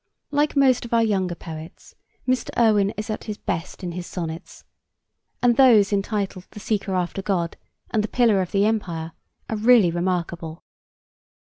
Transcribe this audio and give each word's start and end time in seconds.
Like 0.31 0.55
most 0.55 0.83
of 0.83 0.95
our 0.95 1.03
younger 1.03 1.35
poets, 1.35 1.93
Mr. 2.27 2.49
Irwin 2.59 2.89
is 2.97 3.11
at 3.11 3.25
his 3.25 3.37
best 3.37 3.83
in 3.83 3.91
his 3.91 4.07
sonnets, 4.07 4.63
and 5.43 5.57
those 5.57 5.93
entitled 5.93 6.47
The 6.49 6.59
Seeker 6.59 6.95
after 6.95 7.21
God 7.21 7.55
and 7.91 8.03
The 8.03 8.07
Pillar 8.07 8.41
of 8.41 8.51
the 8.51 8.65
Empire 8.65 9.11
are 9.47 9.57
really 9.57 9.91
remarkable. 9.91 10.63